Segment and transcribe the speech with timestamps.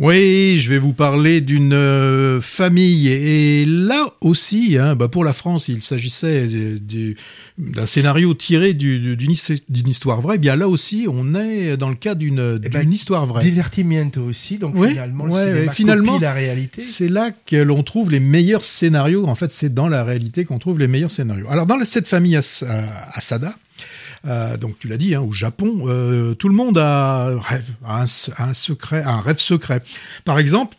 [0.00, 3.08] Oui, je vais vous parler d'une euh, famille.
[3.08, 6.46] Et là aussi, hein, bah pour la France, il s'agissait
[7.58, 9.30] d'un scénario tiré d'une
[9.86, 10.36] histoire vraie.
[10.36, 13.42] Eh bien là aussi, on est dans le cas d'une eh ben, histoire vraie.
[13.42, 16.80] Divertimiento aussi, donc finalement, ouais, finalement la réalité.
[16.80, 19.26] C'est là que l'on trouve les meilleurs scénarios.
[19.26, 21.46] En fait, c'est dans la réalité qu'on trouve les meilleurs scénarios.
[21.50, 23.54] Alors dans cette famille Asada,
[24.26, 28.06] euh, donc tu l'as dit, hein, au Japon, euh, tout le monde a, rêve, un,
[28.06, 29.82] secret, un rêve secret.
[30.24, 30.76] Par exemple,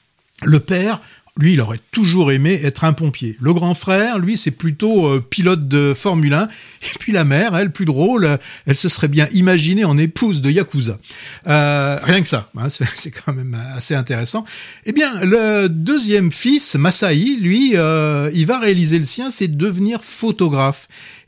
[0.42, 1.00] le père
[1.36, 3.36] lui, il aurait toujours aimé être un pompier.
[3.40, 6.44] Le grand frère, lui, c'est plutôt euh, pilote de Formule 1.
[6.44, 10.50] Et puis la mère, elle, plus drôle, elle se serait bien imaginée en épouse de
[10.52, 10.96] Yakuza.
[11.44, 14.44] rien que ça, hein, c'est quand même assez intéressant.
[14.86, 20.86] Eh bien, le deuxième fils, Masai, lui, il va réaliser le sien, c'est devenir photographe.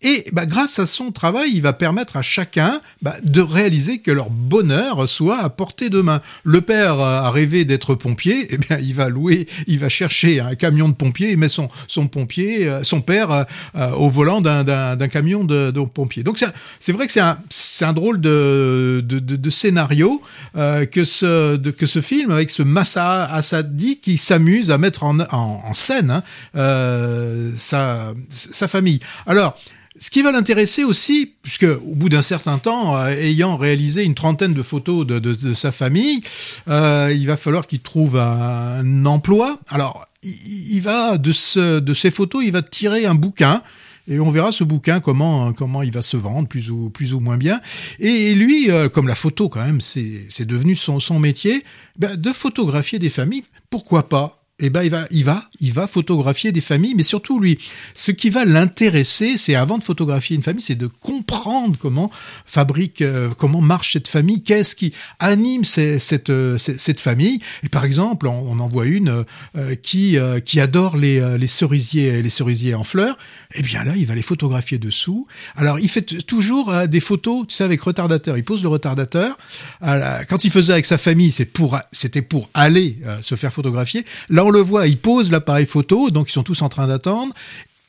[0.00, 4.12] Et bah, grâce à son travail, il va permettre à chacun bah, de réaliser que
[4.12, 6.22] leur bonheur soit à portée de main.
[6.44, 10.54] Le père a rêvé d'être pompier, eh bien il va louer, il va chercher un
[10.54, 13.42] camion de pompier et met son, son pompier, euh, son père euh,
[13.74, 16.22] euh, au volant d'un camion de, de pompier.
[16.22, 16.38] Donc
[16.78, 17.38] c'est vrai que c'est un,
[17.80, 20.22] un drôle de, de, de, scénario
[20.54, 25.74] que, ce, que ce film avec ce Massa Assadi qui s'amuse à mettre en, en,
[25.74, 26.22] scène
[26.54, 29.00] hein, sa, sa famille.
[29.26, 29.58] Alors,
[29.98, 34.14] ce qui va l'intéresser aussi, puisque au bout d'un certain temps, euh, ayant réalisé une
[34.14, 36.20] trentaine de photos de, sa famille,
[36.68, 39.58] euh, il va falloir qu'il trouve un, emploi.
[39.68, 43.62] Alors, il, va de, ce, de ces photos, il va tirer un bouquin.
[44.10, 47.60] Et on verra ce bouquin comment il va se vendre plus ou moins bien.
[47.98, 51.62] Et lui, euh, comme la photo quand même, c'est devenu son son métier,
[51.98, 53.44] ben, de photographier des familles.
[53.68, 54.37] Pourquoi pas?
[54.60, 57.60] Eh ben il va, il va, il va photographier des familles, mais surtout lui,
[57.94, 62.10] ce qui va l'intéresser, c'est avant de photographier une famille, c'est de comprendre comment
[62.44, 67.38] fabrique, euh, comment marche cette famille, qu'est-ce qui anime cette, euh, cette, famille.
[67.62, 69.24] Et par exemple, on, en voit une
[69.56, 73.16] euh, qui qui adore les, les cerisiers, les cerisiers en fleurs.
[73.54, 75.28] Eh bien là, il va les photographier dessous.
[75.54, 78.36] Alors il fait toujours des photos, tu sais, avec retardateur.
[78.36, 79.38] Il pose le retardateur.
[79.80, 84.04] Quand il faisait avec sa famille, pour, c'était pour aller se faire photographier.
[84.28, 87.34] Là on le voit, il pose l'appareil photo, donc ils sont tous en train d'attendre.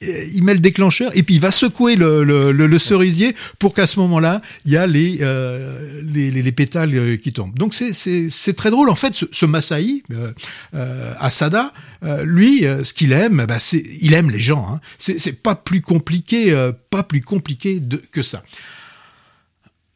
[0.00, 4.40] Il met le déclencheur et puis il va secouer le, cerisier pour qu'à ce moment-là,
[4.64, 7.58] il y a les, euh, les, pétales euh, qui tombent.
[7.58, 8.90] Donc c'est très drôle.
[8.90, 10.04] En fait, ce, ce Masai,
[10.74, 11.72] euh, Asada,
[12.22, 14.68] lui, ce qu'il aime, bah, c'est il aime les gens.
[14.70, 14.80] Hein.
[14.98, 17.82] C'est pas plus compliqué, pas plus compliqué
[18.12, 18.42] que ça.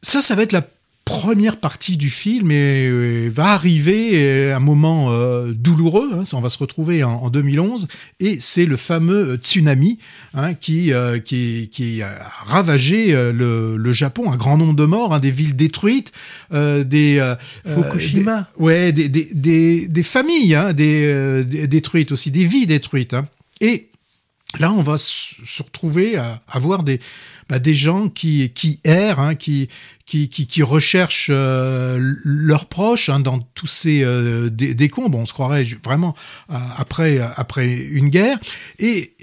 [0.01, 0.67] Ça, ça va être la
[1.13, 6.09] première partie du film et euh, va arriver euh, un moment euh, douloureux.
[6.11, 7.87] Hein, on va se retrouver en, 2011
[8.19, 9.99] et c'est le fameux tsunami
[10.33, 10.91] hein, qui,
[11.23, 12.09] qui, qui a
[12.45, 16.11] ravagé le, Japon, un grand nombre de morts, hein, des villes détruites,
[16.51, 23.15] des Fukushima, des, ouais, des, des, des, familles des, détruites aussi, des vies détruites.
[23.61, 23.89] Et
[24.59, 26.99] là, on va se retrouver à, à voir des
[27.49, 29.69] bah, des gens qui qui errent, hein, qui,
[30.05, 35.17] qui, qui recherchent euh, leurs proches hein, dans tous ces euh, décombres.
[35.17, 36.15] On se croirait vraiment
[36.49, 38.39] euh, après après une guerre
[38.79, 39.13] et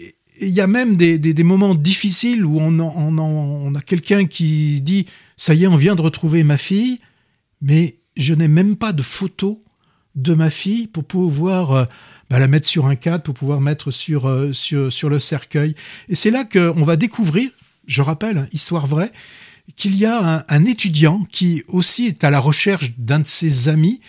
[0.43, 4.27] il y a même des, des, des, moments difficiles où on, on, on a quelqu'un
[4.27, 6.99] qui dit ça y est, on vient de retrouver ma fille,
[7.61, 9.61] mais je n'ai même pas de photo
[10.23, 11.87] de ma fille pour pouvoir
[12.29, 15.75] bah, la mettre sur un cadre, pour pouvoir mettre sur, sur le cercueil.
[16.09, 17.51] Et c'est là qu'on va découvrir
[17.91, 19.13] je rappelle, hein, histoire vraie,
[19.77, 24.01] qu'il y a un, étudiant qui aussi est à la recherche d'un de ses amis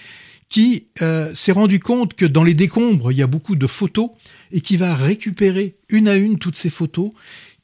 [0.50, 4.10] qui euh, s'est rendu compte que dans les décombres, il y a beaucoup de photos
[4.52, 7.12] et qui va récupérer une à une toutes ces photos,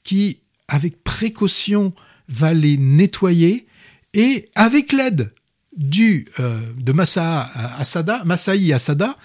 [0.03, 1.94] qui, avec précaution,
[2.30, 3.68] va les nettoyer
[4.13, 5.31] et avec l'aide
[5.77, 9.15] du euh, de Masa Asada, Masai Asada,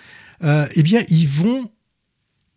[0.44, 1.70] euh, eh bien, ils vont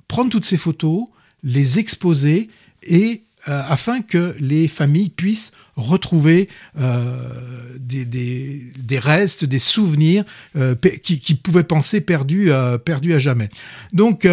[0.08, 1.06] prendre toutes ces photos,
[1.44, 2.50] les exposer
[2.84, 7.30] et euh, afin que les familles puissent retrouver euh,
[7.78, 10.24] des, des, des, restes, des souvenirs
[10.56, 10.74] euh,
[11.04, 12.50] qui, pouvaient penser perdus,
[12.86, 13.50] perdus à jamais.
[13.94, 14.28] Donc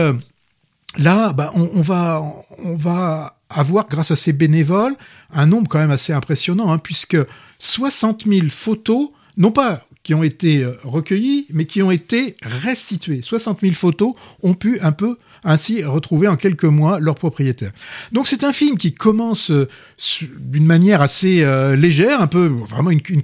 [0.99, 2.23] là, bah, on, on, va,
[2.59, 4.97] on va avoir, grâce à ces bénévoles,
[5.31, 7.19] un nombre quand même assez impressionnant, hein, puisque
[7.59, 13.23] 60 000 photos, non pas qui ont été recueillies, mais qui ont été restituées.
[13.23, 17.73] 60 000 photos ont pu un peu ainsi retrouver en quelques mois leur propriétaire.
[18.13, 19.69] Donc c'est un film qui commence euh,
[20.39, 23.23] d'une manière assez euh, légère, un peu vraiment une, une,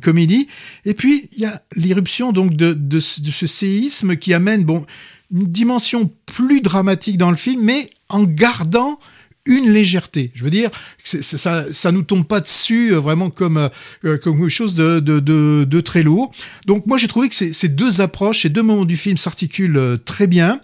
[0.00, 0.48] comédie,
[0.84, 4.86] et puis il y a l'irruption donc de, de, ce séisme qui amène bon
[5.32, 8.98] une dimension plus dramatique dans le film, mais en gardant
[9.50, 10.30] une légèreté.
[10.34, 10.70] Je veux dire,
[11.04, 13.68] ça, ça nous tombe pas dessus vraiment comme
[14.00, 16.32] comme quelque chose de, de, de, de très lourd.
[16.64, 19.98] Donc moi j'ai trouvé que ces, ces deux approches, ces deux moments du film s'articulent
[20.06, 20.60] très bien.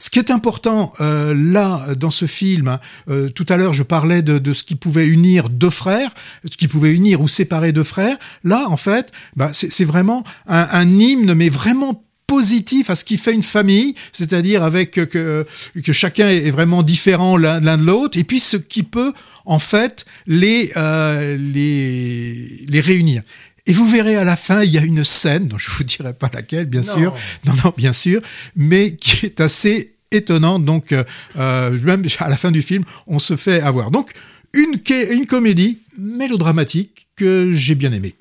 [0.00, 2.80] Ce qui est important euh, là dans ce film, hein,
[3.10, 6.12] euh, tout à l'heure je parlais de, de, ce qui pouvait unir deux frères,
[6.44, 8.16] ce qui pouvait unir ou séparer deux frères.
[8.44, 13.16] Là, en fait, bah, c'est vraiment un, un hymne, mais vraiment positif à ce qui
[13.16, 15.46] fait une famille, c'est-à-dire avec que,
[15.84, 19.12] que chacun est vraiment différent l'un de l'autre, et puis ce qui peut
[19.46, 23.22] en fait les euh, les les réunir.
[23.66, 26.14] Et vous verrez à la fin, il y a une scène, dont je vous dirai
[26.14, 27.14] pas laquelle, bien sûr,
[27.44, 28.22] non, non, bien sûr,
[28.56, 30.64] mais qui est assez étonnante.
[30.64, 31.04] Donc, euh,
[31.38, 33.90] euh, même à la fin du film, on se fait avoir.
[33.90, 34.12] Donc,
[34.54, 38.14] une, une comédie mélodramatique que j'ai bien aimée.